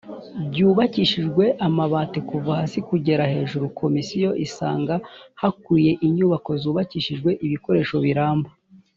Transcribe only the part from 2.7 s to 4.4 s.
kugera hejuru komisiyo